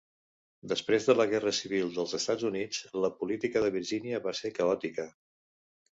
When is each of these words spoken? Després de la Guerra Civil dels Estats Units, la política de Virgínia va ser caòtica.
Després 0.71 1.05
de 1.09 1.15
la 1.17 1.27
Guerra 1.33 1.53
Civil 1.57 1.93
dels 1.99 2.17
Estats 2.19 2.47
Units, 2.51 2.81
la 3.05 3.13
política 3.21 3.65
de 3.67 3.73
Virgínia 3.79 4.23
va 4.29 4.35
ser 4.41 4.53
caòtica. 4.61 5.11